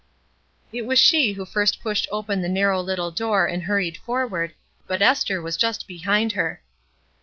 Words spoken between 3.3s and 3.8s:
and